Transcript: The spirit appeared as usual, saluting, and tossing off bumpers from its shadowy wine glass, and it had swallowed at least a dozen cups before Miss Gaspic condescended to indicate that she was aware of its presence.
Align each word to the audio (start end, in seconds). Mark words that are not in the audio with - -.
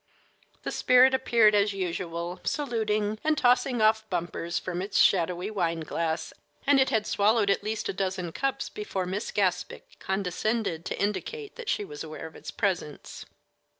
The 0.63 0.71
spirit 0.71 1.13
appeared 1.13 1.53
as 1.53 1.73
usual, 1.73 2.39
saluting, 2.43 3.19
and 3.23 3.37
tossing 3.37 3.83
off 3.83 4.09
bumpers 4.09 4.57
from 4.57 4.81
its 4.81 4.97
shadowy 4.99 5.51
wine 5.51 5.81
glass, 5.81 6.33
and 6.65 6.79
it 6.79 6.89
had 6.89 7.05
swallowed 7.05 7.51
at 7.51 7.63
least 7.63 7.87
a 7.87 7.93
dozen 7.93 8.31
cups 8.31 8.67
before 8.67 9.05
Miss 9.05 9.29
Gaspic 9.29 9.99
condescended 9.99 10.85
to 10.85 10.99
indicate 10.99 11.55
that 11.55 11.69
she 11.69 11.85
was 11.85 12.03
aware 12.03 12.25
of 12.25 12.35
its 12.35 12.49
presence. 12.49 13.27